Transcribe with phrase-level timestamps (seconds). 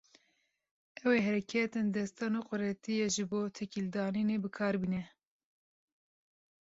[1.03, 5.03] Ew ê hereketên destan û quretiyê ji bo têkilîdanînê bi kar bîne.